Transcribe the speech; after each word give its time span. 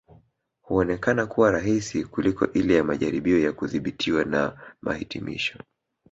Huonekana 0.61 1.25
kuwa 1.25 1.51
rahisi 1.51 2.03
kuliko 2.05 2.47
ile 2.53 2.75
ya 2.75 2.83
majaribio 2.83 3.39
ya 3.39 3.51
kudhibitiwa 3.51 4.25
na 4.25 4.57
mahitimisho 4.81 5.59